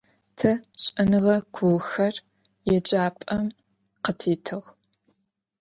Te 0.37 0.49
ş'enığe 0.81 1.35
kuuxer 1.55 2.15
yêcap'em 2.69 3.45
khıtitığ. 4.03 4.59